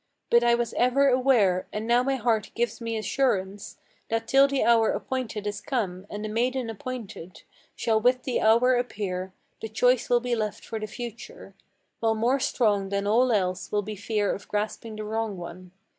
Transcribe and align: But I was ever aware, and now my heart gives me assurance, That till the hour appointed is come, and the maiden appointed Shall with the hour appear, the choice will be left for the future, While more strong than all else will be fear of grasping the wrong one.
But 0.31 0.43
I 0.43 0.55
was 0.55 0.73
ever 0.77 1.09
aware, 1.09 1.67
and 1.71 1.85
now 1.85 2.01
my 2.01 2.15
heart 2.15 2.49
gives 2.55 2.81
me 2.81 2.97
assurance, 2.97 3.77
That 4.09 4.27
till 4.27 4.47
the 4.47 4.63
hour 4.63 4.89
appointed 4.89 5.45
is 5.45 5.61
come, 5.61 6.07
and 6.09 6.25
the 6.25 6.27
maiden 6.27 6.71
appointed 6.71 7.43
Shall 7.75 8.01
with 8.01 8.23
the 8.23 8.41
hour 8.41 8.73
appear, 8.73 9.31
the 9.61 9.69
choice 9.69 10.09
will 10.09 10.19
be 10.19 10.33
left 10.35 10.65
for 10.65 10.79
the 10.79 10.87
future, 10.87 11.53
While 11.99 12.15
more 12.15 12.39
strong 12.39 12.89
than 12.89 13.05
all 13.05 13.31
else 13.31 13.71
will 13.71 13.83
be 13.83 13.95
fear 13.95 14.33
of 14.33 14.47
grasping 14.47 14.95
the 14.95 15.03
wrong 15.03 15.37
one. 15.37 15.71